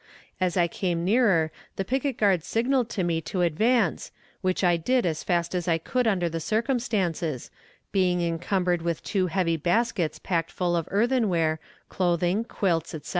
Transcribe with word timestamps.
As 0.39 0.57
I 0.57 0.67
came 0.67 1.05
nearer 1.05 1.51
the 1.75 1.85
picket 1.85 2.17
guard 2.17 2.43
signaled 2.43 2.89
to 2.89 3.03
me 3.03 3.21
to 3.21 3.43
advance, 3.43 4.09
which 4.41 4.63
I 4.63 4.75
did 4.75 5.05
as 5.05 5.23
fast 5.23 5.53
as 5.53 5.67
I 5.67 5.77
could 5.77 6.07
under 6.07 6.27
the 6.27 6.39
circumstances, 6.39 7.51
being 7.91 8.19
encumbered 8.19 8.81
with 8.81 9.03
two 9.03 9.27
heavy 9.27 9.57
baskets 9.57 10.17
packed 10.17 10.51
full 10.51 10.75
of 10.75 10.87
earthenware, 10.89 11.59
clothing, 11.89 12.45
quilts, 12.45 12.95
etc. 12.95 13.09